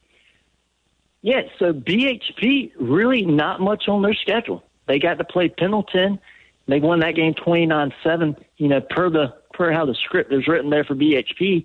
Yeah, 1.22 1.42
so 1.58 1.72
BHP 1.72 2.72
really 2.80 3.24
not 3.24 3.60
much 3.60 3.88
on 3.88 4.02
their 4.02 4.14
schedule. 4.14 4.64
They 4.88 4.98
got 4.98 5.18
to 5.18 5.24
play 5.24 5.48
Pendleton. 5.48 6.18
They 6.66 6.80
won 6.80 7.00
that 7.00 7.14
game 7.14 7.34
twenty 7.34 7.66
nine 7.66 7.92
seven. 8.02 8.36
You 8.56 8.68
know, 8.68 8.80
per 8.80 9.10
the 9.10 9.34
per 9.52 9.72
how 9.72 9.86
the 9.86 9.94
script 9.94 10.32
is 10.32 10.46
written 10.46 10.70
there 10.70 10.84
for 10.84 10.94
BHP, 10.94 11.64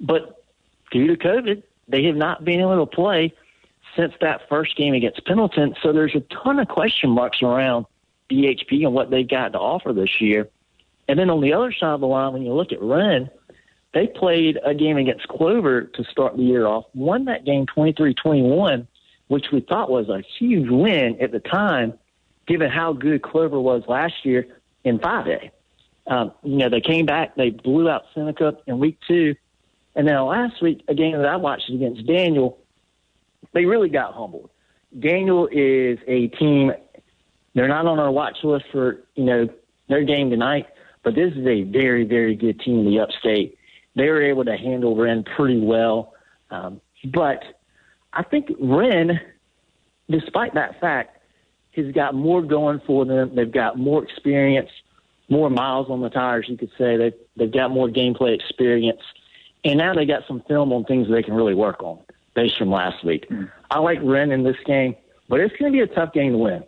but 0.00 0.44
due 0.90 1.06
to 1.08 1.16
COVID, 1.16 1.62
they 1.88 2.04
have 2.04 2.16
not 2.16 2.44
been 2.44 2.60
able 2.60 2.84
to 2.84 2.94
play 2.94 3.32
since 3.96 4.12
that 4.20 4.48
first 4.48 4.76
game 4.76 4.94
against 4.94 5.24
Pendleton. 5.24 5.74
So 5.82 5.92
there's 5.92 6.14
a 6.14 6.20
ton 6.20 6.58
of 6.58 6.68
question 6.68 7.10
marks 7.10 7.42
around 7.42 7.86
BHP 8.30 8.84
and 8.84 8.92
what 8.92 9.10
they've 9.10 9.28
got 9.28 9.52
to 9.52 9.58
offer 9.58 9.92
this 9.92 10.20
year. 10.20 10.48
And 11.08 11.18
then 11.18 11.30
on 11.30 11.40
the 11.40 11.52
other 11.52 11.72
side 11.72 11.94
of 11.94 12.00
the 12.00 12.06
line, 12.06 12.32
when 12.32 12.42
you 12.42 12.52
look 12.52 12.72
at 12.72 12.82
Wren, 12.82 13.30
they 13.94 14.06
played 14.06 14.58
a 14.64 14.74
game 14.74 14.96
against 14.96 15.28
Clover 15.28 15.82
to 15.82 16.04
start 16.04 16.36
the 16.36 16.42
year 16.42 16.66
off, 16.66 16.84
won 16.94 17.26
that 17.26 17.44
game 17.44 17.66
23 17.66 18.14
21, 18.14 18.86
which 19.28 19.46
we 19.52 19.60
thought 19.60 19.90
was 19.90 20.08
a 20.08 20.22
huge 20.38 20.68
win 20.68 21.20
at 21.20 21.32
the 21.32 21.40
time, 21.40 21.94
given 22.46 22.70
how 22.70 22.92
good 22.92 23.22
Clover 23.22 23.58
was 23.58 23.84
last 23.88 24.24
year 24.24 24.46
in 24.84 24.98
5A. 24.98 25.50
Um, 26.06 26.32
you 26.42 26.56
know, 26.56 26.68
they 26.68 26.80
came 26.80 27.06
back, 27.06 27.34
they 27.36 27.50
blew 27.50 27.88
out 27.88 28.04
Seneca 28.14 28.58
in 28.66 28.78
week 28.78 28.98
two. 29.08 29.34
And 29.94 30.06
then 30.06 30.20
last 30.24 30.62
week, 30.62 30.84
a 30.88 30.94
game 30.94 31.16
that 31.16 31.26
I 31.26 31.36
watched 31.36 31.70
against 31.70 32.06
Daniel, 32.06 32.58
they 33.52 33.64
really 33.64 33.88
got 33.88 34.14
humbled. 34.14 34.50
Daniel 34.98 35.48
is 35.50 35.98
a 36.06 36.28
team. 36.28 36.72
They're 37.54 37.68
not 37.68 37.86
on 37.86 37.98
our 37.98 38.10
watch 38.10 38.36
list 38.44 38.66
for 38.70 39.04
you 39.14 39.24
know 39.24 39.48
their 39.88 40.04
game 40.04 40.30
tonight, 40.30 40.66
but 41.02 41.14
this 41.14 41.32
is 41.32 41.46
a 41.46 41.62
very 41.62 42.04
very 42.04 42.34
good 42.34 42.60
team 42.60 42.84
the 42.84 43.00
Upstate. 43.00 43.58
They 43.94 44.08
were 44.08 44.22
able 44.22 44.44
to 44.44 44.56
handle 44.56 44.94
Wren 44.94 45.24
pretty 45.24 45.58
well, 45.58 46.12
um, 46.50 46.80
but 47.04 47.42
I 48.12 48.22
think 48.22 48.50
Wren, 48.60 49.20
despite 50.10 50.54
that 50.54 50.80
fact, 50.80 51.18
has 51.74 51.92
got 51.92 52.14
more 52.14 52.42
going 52.42 52.80
for 52.86 53.04
them. 53.04 53.34
They've 53.34 53.50
got 53.50 53.78
more 53.78 54.02
experience, 54.04 54.70
more 55.28 55.50
miles 55.50 55.88
on 55.90 56.00
the 56.00 56.10
tires. 56.10 56.46
You 56.48 56.56
could 56.56 56.70
say 56.78 56.96
they've 56.96 57.14
they've 57.36 57.52
got 57.52 57.70
more 57.70 57.88
gameplay 57.88 58.34
experience, 58.34 59.02
and 59.64 59.78
now 59.78 59.94
they 59.94 60.06
got 60.06 60.22
some 60.26 60.42
film 60.48 60.72
on 60.72 60.84
things 60.84 61.08
they 61.08 61.22
can 61.22 61.34
really 61.34 61.54
work 61.54 61.82
on 61.82 61.98
based 62.34 62.58
from 62.58 62.70
last 62.70 63.04
week. 63.04 63.28
Mm. 63.28 63.50
I 63.70 63.78
like 63.78 63.98
Wren 64.02 64.30
in 64.30 64.44
this 64.44 64.56
game, 64.66 64.94
but 65.28 65.40
it's 65.40 65.54
going 65.56 65.72
to 65.72 65.76
be 65.76 65.82
a 65.82 65.94
tough 65.94 66.12
game 66.12 66.32
to 66.32 66.38
win. 66.38 66.64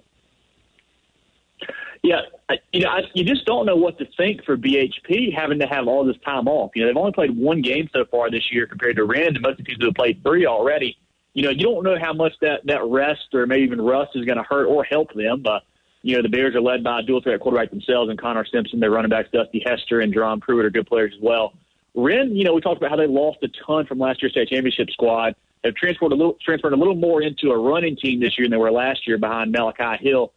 Yeah, 2.03 2.21
I, 2.49 2.59
you 2.73 2.81
know, 2.81 2.91
I, 2.91 3.03
you 3.15 3.25
just 3.25 3.45
don't 3.45 3.67
know 3.67 3.77
what 3.77 3.99
to 3.99 4.07
think 4.17 4.45
for 4.45 4.57
BHP 4.57 5.35
having 5.35 5.59
to 5.59 5.67
have 5.67 5.89
all 5.89 6.05
this 6.05 6.17
time 6.25 6.47
off. 6.47 6.71
You 6.75 6.83
know, 6.83 6.89
they've 6.89 6.97
only 6.97 7.13
played 7.13 7.37
one 7.37 7.61
game 7.61 7.89
so 7.93 8.05
far 8.11 8.31
this 8.31 8.53
year 8.53 8.67
compared 8.67 8.97
to 8.97 9.05
Wren, 9.05 9.35
and 9.35 9.41
most 9.41 9.53
of 9.53 9.57
the 9.59 9.65
teams 9.65 9.85
have 9.85 9.95
played 9.95 10.23
three 10.23 10.47
already. 10.47 10.97
You 11.35 11.43
know, 11.43 11.51
you 11.51 11.65
don't 11.65 11.85
know 11.85 11.99
how 12.01 12.13
much 12.13 12.33
that 12.41 12.65
that 12.67 12.85
rest 12.85 13.35
or 13.35 13.47
maybe 13.47 13.63
even 13.65 13.81
rust 13.81 14.13
is 14.15 14.25
going 14.25 14.39
to 14.39 14.45
hurt 14.45 14.67
or 14.67 14.85
help 14.85 15.13
them. 15.15 15.43
But 15.43 15.63
you 16.03 16.17
know, 16.17 16.23
the 16.23 16.29
Bears 16.29 16.55
are 16.55 16.61
led 16.61 16.85
by 16.85 17.01
a 17.01 17.03
dual 17.03 17.21
threat 17.21 17.41
quarterback 17.41 17.71
themselves 17.71 18.11
and 18.11 18.19
Connor 18.19 18.45
Simpson. 18.45 18.81
Their 18.81 18.91
running 18.91 19.11
backs 19.11 19.29
Dusty 19.33 19.63
Hester 19.65 20.01
and 20.01 20.13
Jerome 20.13 20.41
Pruitt 20.41 20.65
are 20.65 20.71
good 20.71 20.87
players 20.87 21.13
as 21.17 21.23
well. 21.23 21.55
Wren, 21.95 22.35
you 22.37 22.45
know, 22.45 22.55
we 22.55 22.61
talked 22.61 22.77
about 22.77 22.91
how 22.91 22.97
they 22.97 23.07
lost 23.07 23.39
a 23.43 23.49
ton 23.67 23.87
from 23.87 23.99
last 23.99 24.23
year's 24.23 24.33
state 24.33 24.49
championship 24.49 24.91
squad 24.91 25.35
have 25.65 25.75
transferred 25.75 26.13
a 26.13 26.15
little 26.15 26.37
transferred 26.41 26.73
a 26.73 26.77
little 26.77 26.95
more 26.95 27.21
into 27.23 27.51
a 27.51 27.59
running 27.59 27.97
team 27.97 28.21
this 28.21 28.39
year 28.39 28.47
than 28.47 28.53
they 28.53 28.57
were 28.57 28.71
last 28.71 29.07
year 29.07 29.19
behind 29.19 29.51
Malachi 29.51 30.03
Hill. 30.05 30.33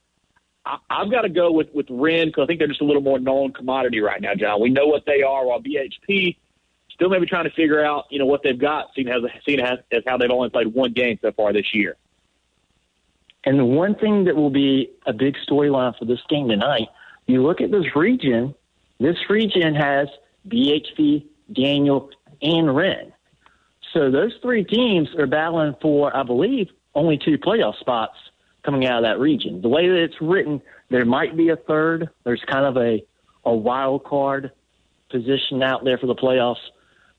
I, 0.66 0.78
I've 0.90 1.12
got 1.12 1.22
to 1.22 1.30
go 1.30 1.52
with 1.52 1.68
with 1.74 1.86
Wren 1.90 2.28
because 2.28 2.44
I 2.44 2.48
think 2.48 2.60
they're 2.60 2.68
just 2.68 2.82
a 2.82 2.86
little 2.86 3.02
more 3.02 3.20
known 3.20 3.54
commodity 3.54 4.00
right 4.00 4.22
now, 4.22 4.34
John. 4.36 4.62
We 4.62 4.70
know 4.70 4.88
what 4.88 5.06
they 5.06 5.22
are, 5.22 5.46
while 5.46 5.62
BHP 5.62 6.38
still 6.94 7.10
maybe 7.10 7.26
trying 7.26 7.46
to 7.46 7.52
figure 7.52 7.84
out, 7.84 8.06
you 8.10 8.20
know, 8.20 8.26
what 8.26 8.44
they've 8.44 8.60
got, 8.60 8.88
seeing 8.96 9.08
as, 9.08 9.22
seeing 9.46 9.60
as, 9.60 9.80
as 9.92 10.04
how 10.06 10.18
they've 10.18 10.30
only 10.30 10.50
played 10.50 10.68
one 10.68 10.94
game 10.94 11.18
so 11.22 11.32
far 11.32 11.52
this 11.52 11.74
year. 11.74 11.96
And 13.46 13.60
the 13.60 13.66
one 13.66 13.96
thing 13.96 14.26
that 14.26 14.36
will 14.36 14.52
be 14.52 14.92
a 15.06 15.14
big 15.14 15.36
storyline 15.48 15.98
for 15.98 16.06
this 16.06 16.20
game 16.30 16.50
tonight, 16.50 16.88
you 17.26 17.42
look 17.44 17.62
at 17.62 17.72
this 17.72 17.96
region, 17.96 18.54
this 19.00 19.18
region 19.30 19.74
has 19.76 20.08
BHP, 20.48 21.26
Daniel, 21.54 22.10
and 22.42 22.76
Wren. 22.76 23.14
So 23.94 24.12
those 24.12 24.34
three 24.42 24.64
teams 24.64 25.10
are 25.18 25.28
battling 25.28 25.76
for, 25.82 26.16
I 26.16 26.24
believe, 26.24 26.68
only 26.94 27.18
two 27.18 27.38
playoff 27.38 27.80
spots 27.80 28.16
coming 28.64 28.86
out 28.86 29.04
of 29.04 29.10
that 29.10 29.20
region. 29.20 29.62
The 29.62 29.70
way 29.70 29.88
that 29.88 29.98
it's 29.98 30.22
written, 30.22 30.62
there 30.90 31.06
might 31.06 31.36
be 31.36 31.50
a 31.50 31.56
third. 31.56 32.10
There's 32.24 32.44
kind 32.50 32.66
of 32.66 32.78
a, 32.78 33.04
a 33.44 33.54
wild 33.54 34.04
card 34.04 34.52
position 35.10 35.64
out 35.64 35.84
there 35.84 35.98
for 35.98 36.08
the 36.08 36.16
playoffs. 36.16 36.62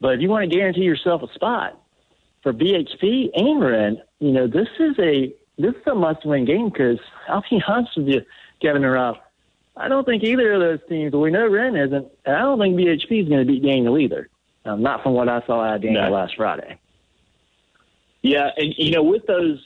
But 0.00 0.14
if 0.14 0.21
you 0.21 0.29
want 0.29 0.49
to 0.49 0.57
guarantee 0.57 0.83
yourself 0.83 1.23
a 1.23 1.33
spot 1.35 1.81
for 2.43 2.52
BHP 2.52 3.31
and 3.35 3.61
Wren, 3.61 4.02
you 4.21 4.33
know, 4.33 4.47
this 4.47 4.69
is 4.79 4.97
a 4.99 5.35
this 5.59 5.75
is 5.75 5.87
a 5.87 5.94
must 5.94 6.25
win 6.25 6.44
game 6.44 6.71
because 6.71 6.99
I'll 7.28 7.44
be 7.49 7.62
honest 7.68 7.97
with 7.97 8.09
you, 8.09 8.23
Kevin 8.61 8.85
and 8.85 8.92
Rob, 8.92 9.16
I 9.76 9.88
don't 9.88 10.04
think 10.04 10.23
either 10.23 10.52
of 10.52 10.61
those 10.61 10.80
teams, 10.88 11.12
we 11.14 11.30
know 11.30 11.49
Wren 11.49 11.76
isn't, 11.76 12.06
and 12.25 12.37
I 12.37 12.40
don't 12.40 12.59
think 12.59 12.76
BHP 12.76 13.23
is 13.23 13.28
going 13.28 13.47
to 13.47 13.50
beat 13.50 13.62
Daniel 13.62 13.99
either. 13.99 14.28
Um, 14.64 14.82
not 14.82 15.02
from 15.02 15.14
what 15.14 15.28
I 15.28 15.44
saw 15.47 15.62
out 15.62 15.76
of 15.76 15.82
Daniel 15.82 16.04
no. 16.04 16.12
last 16.12 16.37
Friday. 16.37 16.78
Yeah, 18.23 18.50
and 18.56 18.73
you 18.76 18.92
know, 18.92 19.02
with 19.02 19.26
those, 19.26 19.59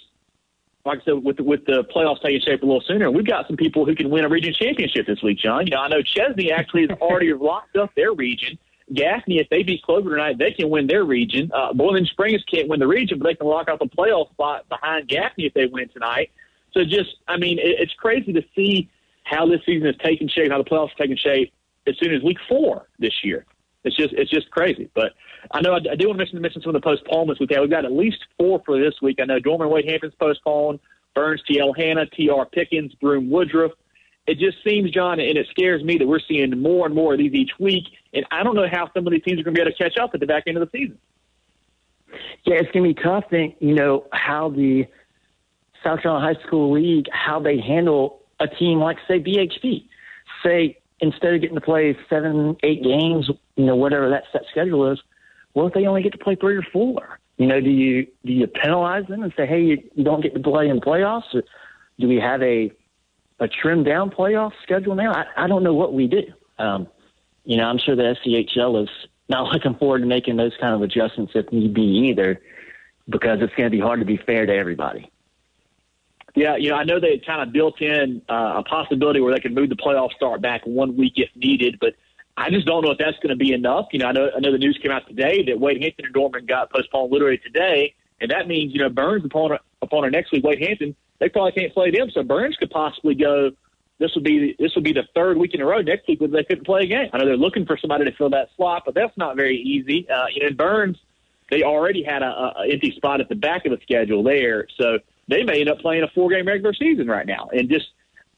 like 0.86 1.00
I 1.02 1.04
said, 1.04 1.22
with 1.22 1.38
with 1.40 1.66
the 1.66 1.84
playoffs 1.94 2.22
taking 2.22 2.40
shape 2.40 2.62
a 2.62 2.66
little 2.66 2.80
sooner, 2.80 3.10
we've 3.10 3.26
got 3.26 3.46
some 3.46 3.56
people 3.56 3.84
who 3.84 3.94
can 3.94 4.08
win 4.08 4.24
a 4.24 4.28
region 4.28 4.54
championship 4.54 5.06
this 5.06 5.22
week, 5.22 5.38
John. 5.38 5.66
You 5.66 5.72
know, 5.72 5.80
I 5.80 5.88
know 5.88 6.00
Chesnee 6.00 6.50
actually 6.50 6.86
has 6.88 6.98
already 6.98 7.32
locked 7.34 7.76
up 7.76 7.94
their 7.94 8.12
region. 8.12 8.58
Gaffney, 8.94 9.38
if 9.38 9.48
they 9.48 9.62
beat 9.62 9.82
Clover 9.82 10.10
tonight, 10.10 10.38
they 10.38 10.52
can 10.52 10.70
win 10.70 10.86
their 10.86 11.04
region. 11.04 11.50
Uh, 11.52 11.72
Boiling 11.72 12.06
Springs 12.06 12.42
can't 12.50 12.68
win 12.68 12.78
the 12.78 12.86
region, 12.86 13.18
but 13.18 13.26
they 13.26 13.34
can 13.34 13.46
lock 13.46 13.68
out 13.68 13.78
the 13.78 13.86
playoff 13.86 14.30
spot 14.30 14.68
behind 14.68 15.08
Gaffney 15.08 15.46
if 15.46 15.54
they 15.54 15.66
win 15.66 15.88
tonight. 15.88 16.30
So 16.72 16.84
just, 16.84 17.16
I 17.26 17.36
mean, 17.36 17.58
it, 17.58 17.80
it's 17.80 17.94
crazy 17.94 18.32
to 18.32 18.42
see 18.54 18.88
how 19.24 19.46
this 19.46 19.60
season 19.66 19.88
is 19.88 19.96
taking 20.04 20.28
shape, 20.28 20.52
how 20.52 20.58
the 20.58 20.68
playoffs 20.68 20.92
are 20.92 20.98
taking 20.98 21.16
shape 21.16 21.52
as 21.86 21.96
soon 21.98 22.14
as 22.14 22.22
week 22.22 22.38
four 22.48 22.88
this 22.98 23.24
year. 23.24 23.44
It's 23.82 23.96
just, 23.96 24.14
it's 24.14 24.30
just 24.30 24.50
crazy. 24.50 24.88
But 24.94 25.12
I 25.50 25.60
know 25.60 25.72
I, 25.72 25.76
I 25.76 25.96
do 25.96 26.08
want 26.08 26.18
to 26.18 26.24
mention, 26.24 26.40
mention 26.40 26.62
some 26.62 26.74
of 26.74 26.80
the 26.80 26.86
postponements 26.86 27.40
we've 27.40 27.50
had. 27.50 27.60
We've 27.60 27.70
got 27.70 27.84
at 27.84 27.92
least 27.92 28.18
four 28.38 28.62
for 28.64 28.78
this 28.78 28.94
week. 29.02 29.18
I 29.20 29.24
know 29.24 29.40
Dorman 29.40 29.68
Wade 29.68 29.88
Hampton's 29.88 30.14
postponed, 30.14 30.78
Byrnes 31.14 31.42
TL 31.48 31.76
Hanna, 31.76 32.06
TR 32.06 32.44
Pickens, 32.52 32.94
Broome 32.94 33.30
Woodruff 33.30 33.72
it 34.26 34.38
just 34.38 34.58
seems, 34.64 34.90
John, 34.90 35.20
and 35.20 35.38
it 35.38 35.46
scares 35.50 35.84
me 35.84 35.98
that 35.98 36.06
we're 36.06 36.20
seeing 36.20 36.60
more 36.60 36.86
and 36.86 36.94
more 36.94 37.12
of 37.12 37.18
these 37.18 37.32
each 37.32 37.52
week. 37.60 37.84
And 38.16 38.26
I 38.30 38.42
don't 38.42 38.56
know 38.56 38.66
how 38.70 38.90
some 38.94 39.06
of 39.06 39.12
these 39.12 39.22
teams 39.22 39.40
are 39.40 39.44
going 39.44 39.54
to 39.54 39.58
be 39.58 39.62
able 39.62 39.72
to 39.72 39.76
catch 39.76 39.98
up 39.98 40.10
at 40.14 40.20
the 40.20 40.26
back 40.26 40.44
end 40.46 40.56
of 40.56 40.68
the 40.70 40.78
season. 40.78 40.98
Yeah, 42.44 42.56
it's 42.56 42.70
going 42.72 42.88
to 42.88 42.94
be 42.94 43.02
tough. 43.02 43.24
Think, 43.28 43.56
you 43.60 43.74
know, 43.74 44.06
how 44.12 44.48
the 44.48 44.86
South 45.84 46.00
Carolina 46.00 46.34
High 46.34 46.46
School 46.46 46.72
League, 46.72 47.06
how 47.12 47.40
they 47.40 47.60
handle 47.60 48.22
a 48.40 48.48
team 48.48 48.78
like, 48.78 48.96
say, 49.06 49.20
BHP. 49.20 49.84
Say, 50.42 50.78
instead 51.00 51.34
of 51.34 51.40
getting 51.40 51.56
to 51.56 51.60
play 51.60 51.96
seven, 52.08 52.56
eight 52.62 52.82
games, 52.82 53.28
you 53.56 53.64
know, 53.64 53.76
whatever 53.76 54.08
that 54.10 54.24
set 54.32 54.42
schedule 54.50 54.90
is, 54.90 54.98
what 55.52 55.66
if 55.66 55.74
they 55.74 55.86
only 55.86 56.02
get 56.02 56.12
to 56.12 56.18
play 56.18 56.36
three 56.36 56.56
or 56.56 56.66
four? 56.72 57.18
You 57.36 57.46
know, 57.46 57.60
do 57.60 57.70
you 57.70 58.06
do 58.24 58.32
you 58.32 58.46
penalize 58.46 59.06
them 59.08 59.22
and 59.22 59.32
say, 59.36 59.46
hey, 59.46 59.60
you, 59.60 59.82
you 59.94 60.04
don't 60.04 60.22
get 60.22 60.34
to 60.34 60.40
play 60.40 60.68
in 60.68 60.80
playoffs? 60.80 61.34
Or 61.34 61.42
do 61.98 62.08
we 62.08 62.16
have 62.16 62.42
a 62.42 62.70
a 63.40 63.48
trimmed 63.48 63.84
down 63.84 64.10
playoff 64.10 64.52
schedule 64.62 64.94
now? 64.94 65.12
I, 65.12 65.44
I 65.44 65.46
don't 65.46 65.62
know 65.62 65.74
what 65.74 65.92
we 65.92 66.06
do. 66.06 66.22
Um, 66.58 66.88
you 67.46 67.56
know, 67.56 67.64
I'm 67.64 67.78
sure 67.78 67.96
the 67.96 68.16
SCHSL 68.24 68.82
is 68.82 68.90
not 69.28 69.44
looking 69.52 69.74
forward 69.74 70.00
to 70.00 70.06
making 70.06 70.36
those 70.36 70.52
kind 70.60 70.74
of 70.74 70.82
adjustments 70.82 71.32
if 71.34 71.50
need 71.52 71.72
be 71.72 72.10
either, 72.10 72.40
because 73.08 73.38
it's 73.40 73.54
going 73.54 73.70
to 73.70 73.76
be 73.76 73.80
hard 73.80 74.00
to 74.00 74.06
be 74.06 74.18
fair 74.18 74.46
to 74.46 74.52
everybody. 74.52 75.10
Yeah, 76.34 76.56
you 76.56 76.68
know, 76.68 76.76
I 76.76 76.84
know 76.84 77.00
they 77.00 77.18
kind 77.24 77.40
of 77.40 77.52
built 77.52 77.80
in 77.80 78.20
uh, 78.28 78.54
a 78.56 78.62
possibility 78.62 79.20
where 79.20 79.32
they 79.32 79.40
could 79.40 79.54
move 79.54 79.70
the 79.70 79.76
playoff 79.76 80.12
start 80.12 80.42
back 80.42 80.66
one 80.66 80.94
week 80.94 81.14
if 81.16 81.30
needed, 81.34 81.78
but 81.80 81.94
I 82.36 82.50
just 82.50 82.66
don't 82.66 82.84
know 82.84 82.90
if 82.90 82.98
that's 82.98 83.16
going 83.18 83.30
to 83.30 83.36
be 83.36 83.54
enough. 83.54 83.86
You 83.92 84.00
know, 84.00 84.06
I 84.06 84.12
know 84.12 84.30
I 84.36 84.40
know 84.40 84.52
the 84.52 84.58
news 84.58 84.78
came 84.82 84.92
out 84.92 85.08
today 85.08 85.42
that 85.44 85.58
Wade 85.58 85.80
Hampton 85.80 86.04
and 86.04 86.12
Dorman 86.12 86.44
got 86.44 86.70
postponed 86.70 87.10
literally 87.10 87.38
today, 87.38 87.94
and 88.20 88.30
that 88.30 88.46
means 88.46 88.74
you 88.74 88.80
know 88.80 88.90
Byrnes 88.90 89.24
upon 89.24 89.56
upon 89.80 90.04
our 90.04 90.10
next 90.10 90.30
week 90.32 90.44
Wade 90.44 90.62
Hampton 90.62 90.94
they 91.18 91.28
probably 91.28 91.52
can't 91.52 91.72
play 91.72 91.90
them. 91.90 92.10
So 92.12 92.22
Byrnes 92.22 92.56
could 92.56 92.70
possibly 92.70 93.14
go. 93.14 93.52
This 93.98 94.10
would 94.14 94.24
be 94.24 94.54
this 94.58 94.74
would 94.74 94.84
be 94.84 94.92
the 94.92 95.04
third 95.14 95.38
week 95.38 95.54
in 95.54 95.60
a 95.60 95.66
row 95.66 95.80
next 95.80 96.06
week 96.06 96.20
where 96.20 96.28
they 96.28 96.44
couldn't 96.44 96.66
play 96.66 96.82
a 96.82 96.86
game. 96.86 97.08
I 97.12 97.18
know 97.18 97.24
they're 97.24 97.36
looking 97.36 97.64
for 97.64 97.78
somebody 97.78 98.04
to 98.04 98.12
fill 98.12 98.30
that 98.30 98.48
slot, 98.56 98.82
but 98.84 98.94
that's 98.94 99.16
not 99.16 99.36
very 99.36 99.56
easy. 99.56 100.06
Uh, 100.10 100.26
you 100.34 100.42
know, 100.42 100.54
Byrnes, 100.54 100.98
they 101.50 101.62
already 101.62 102.02
had 102.02 102.22
a, 102.22 102.26
a 102.26 102.68
empty 102.70 102.92
spot 102.96 103.20
at 103.20 103.28
the 103.28 103.34
back 103.34 103.64
of 103.64 103.72
the 103.72 103.78
schedule 103.82 104.22
there, 104.22 104.66
so 104.78 104.98
they 105.28 105.44
may 105.44 105.60
end 105.60 105.70
up 105.70 105.78
playing 105.78 106.02
a 106.02 106.08
four 106.08 106.28
game 106.28 106.46
regular 106.46 106.74
season 106.74 107.08
right 107.08 107.26
now. 107.26 107.48
And 107.52 107.70
just 107.70 107.86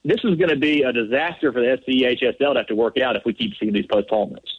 this 0.04 0.18
is 0.24 0.36
going 0.36 0.50
to 0.50 0.56
be 0.56 0.82
a 0.82 0.92
disaster 0.92 1.52
for 1.52 1.60
the 1.60 1.78
SCHSL 1.86 2.52
to 2.52 2.58
have 2.58 2.66
to 2.68 2.76
work 2.76 2.98
out 2.98 3.16
if 3.16 3.24
we 3.24 3.32
keep 3.32 3.52
seeing 3.58 3.72
these 3.72 3.86
postponements. 3.86 4.50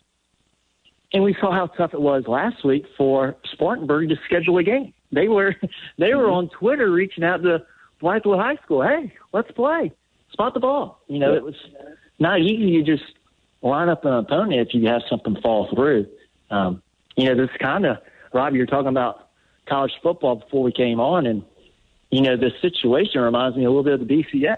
And 1.14 1.24
we 1.24 1.36
saw 1.40 1.52
how 1.52 1.68
tough 1.68 1.94
it 1.94 2.02
was 2.02 2.26
last 2.28 2.64
week 2.64 2.86
for 2.98 3.36
Spartanburg 3.54 4.10
to 4.10 4.16
schedule 4.26 4.58
a 4.58 4.64
game. 4.64 4.94
They 5.12 5.28
were 5.28 5.56
they 5.98 6.14
were 6.14 6.30
on 6.30 6.50
Twitter 6.50 6.92
reaching 6.92 7.24
out 7.24 7.42
to 7.44 7.66
Blythewood 8.02 8.40
High 8.40 8.62
School. 8.64 8.84
Hey, 8.84 9.14
let's 9.34 9.52
play. 9.52 9.92
Spot 10.40 10.54
the 10.54 10.62
ball. 10.62 11.02
You 11.08 11.20
know, 11.20 11.34
it 11.34 11.44
was 11.44 11.56
not 12.18 12.40
easy 12.40 12.82
to 12.82 12.96
just 12.96 13.12
line 13.62 13.90
up 13.90 14.06
an 14.06 14.14
opponent 14.14 14.54
if 14.54 14.74
you 14.74 14.88
have 14.88 15.02
something 15.10 15.36
fall 15.42 15.68
through. 15.76 16.08
Um, 16.50 16.82
you 17.18 17.26
know, 17.26 17.36
this 17.36 17.50
kind 17.60 17.86
of, 17.86 17.98
Rob, 18.32 18.56
you're 18.56 18.66
talking 18.66 18.88
about 18.88 19.28
college 19.68 19.92
football 20.02 20.38
before 20.38 20.64
we 20.64 20.72
came 20.72 21.02
on, 21.02 21.26
and, 21.26 21.44
you 22.10 22.22
know, 22.22 22.38
this 22.38 22.54
situation 22.62 23.20
reminds 23.20 23.58
me 23.58 23.66
a 23.66 23.68
little 23.68 23.84
bit 23.84 24.00
of 24.00 24.08
the 24.08 24.24
BCS. 24.24 24.56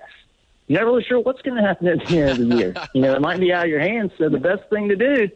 You're 0.68 0.82
not 0.82 0.86
really 0.86 1.04
sure 1.04 1.20
what's 1.20 1.42
going 1.42 1.60
to 1.60 1.68
happen 1.68 1.88
at 1.88 2.06
the 2.06 2.20
end 2.20 2.30
of 2.30 2.38
the 2.38 2.56
year. 2.58 2.76
you 2.94 3.02
know, 3.02 3.16
it 3.16 3.22
might 3.22 3.40
be 3.40 3.52
out 3.52 3.64
of 3.64 3.72
your 3.72 3.80
hands, 3.80 4.12
so 4.20 4.30
the 4.30 4.38
best 4.38 4.70
thing 4.70 4.88
to 4.90 4.96
do, 4.96 5.30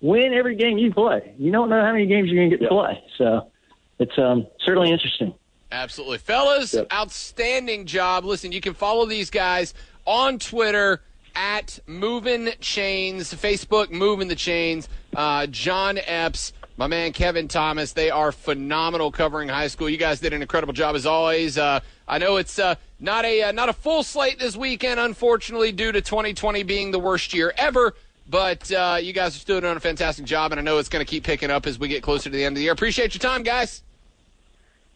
win 0.00 0.32
every 0.32 0.54
game 0.54 0.78
you 0.78 0.92
play. 0.92 1.34
You 1.38 1.50
don't 1.50 1.68
know 1.68 1.84
how 1.84 1.90
many 1.90 2.06
games 2.06 2.30
you're 2.30 2.40
going 2.40 2.50
to 2.50 2.56
get 2.56 2.62
to 2.66 2.70
play. 2.70 3.02
So 3.18 3.50
it's 3.98 4.16
um, 4.16 4.46
certainly 4.64 4.92
interesting. 4.92 5.34
Absolutely. 5.72 6.18
Fellas, 6.18 6.74
yep. 6.74 6.92
outstanding 6.92 7.86
job. 7.86 8.24
Listen, 8.24 8.52
you 8.52 8.60
can 8.60 8.74
follow 8.74 9.06
these 9.06 9.30
guys 9.30 9.72
on 10.04 10.38
Twitter 10.38 11.00
at 11.34 11.78
Moving 11.86 12.50
Chains, 12.60 13.32
Facebook 13.32 13.90
Moving 13.90 14.28
the 14.28 14.36
Chains, 14.36 14.88
uh, 15.16 15.46
John 15.46 15.98
Epps, 16.04 16.52
my 16.76 16.86
man 16.86 17.12
Kevin 17.12 17.48
Thomas. 17.48 17.92
They 17.92 18.10
are 18.10 18.32
phenomenal 18.32 19.10
covering 19.10 19.48
high 19.48 19.68
school. 19.68 19.88
You 19.88 19.96
guys 19.96 20.20
did 20.20 20.34
an 20.34 20.42
incredible 20.42 20.74
job 20.74 20.94
as 20.94 21.06
always. 21.06 21.56
Uh, 21.56 21.80
I 22.06 22.18
know 22.18 22.36
it's 22.36 22.58
uh, 22.58 22.74
not 23.00 23.24
a 23.24 23.44
uh, 23.44 23.52
not 23.52 23.70
a 23.70 23.72
full 23.72 24.02
slate 24.02 24.38
this 24.38 24.54
weekend, 24.54 25.00
unfortunately, 25.00 25.72
due 25.72 25.92
to 25.92 26.02
2020 26.02 26.62
being 26.64 26.90
the 26.90 26.98
worst 26.98 27.32
year 27.32 27.54
ever. 27.56 27.94
But 28.28 28.70
uh, 28.70 28.98
you 29.00 29.12
guys 29.12 29.34
are 29.36 29.40
still 29.40 29.60
doing 29.60 29.76
a 29.76 29.80
fantastic 29.80 30.26
job, 30.26 30.52
and 30.52 30.60
I 30.60 30.62
know 30.62 30.78
it's 30.78 30.88
going 30.88 31.04
to 31.04 31.10
keep 31.10 31.24
picking 31.24 31.50
up 31.50 31.66
as 31.66 31.78
we 31.78 31.88
get 31.88 32.02
closer 32.02 32.24
to 32.24 32.30
the 32.30 32.44
end 32.44 32.54
of 32.54 32.58
the 32.58 32.64
year. 32.64 32.72
Appreciate 32.72 33.14
your 33.14 33.20
time, 33.20 33.42
guys. 33.42 33.82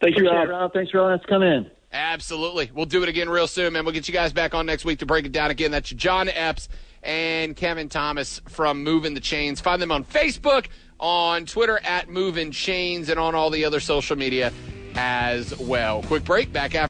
Thank 0.01 0.17
you, 0.17 0.29
Rob. 0.29 0.49
Rob. 0.49 0.73
Thanks 0.73 0.91
for 0.91 1.01
letting 1.01 1.19
us 1.19 1.25
come 1.27 1.43
in. 1.43 1.69
Absolutely. 1.91 2.69
We'll 2.73 2.85
do 2.85 3.01
it 3.03 3.09
again 3.09 3.29
real 3.29 3.47
soon, 3.47 3.73
man. 3.73 3.85
We'll 3.85 3.93
get 3.93 4.07
you 4.07 4.13
guys 4.13 4.33
back 4.33 4.53
on 4.53 4.65
next 4.65 4.85
week 4.85 4.99
to 4.99 5.05
break 5.05 5.25
it 5.25 5.31
down 5.31 5.51
again. 5.51 5.71
That's 5.71 5.89
John 5.89 6.29
Epps 6.29 6.67
and 7.01 7.55
Kevin 7.55 7.89
Thomas 7.89 8.41
from 8.47 8.83
Moving 8.83 9.13
the 9.13 9.21
Chains. 9.21 9.61
Find 9.61 9.81
them 9.81 9.91
on 9.91 10.03
Facebook, 10.03 10.67
on 10.99 11.45
Twitter 11.45 11.79
at 11.83 12.09
Moving 12.09 12.51
Chains, 12.51 13.09
and 13.09 13.19
on 13.19 13.35
all 13.35 13.49
the 13.49 13.65
other 13.65 13.79
social 13.79 14.17
media 14.17 14.51
as 14.95 15.57
well. 15.57 16.03
Quick 16.03 16.25
break. 16.25 16.51
Back 16.51 16.75
after. 16.75 16.85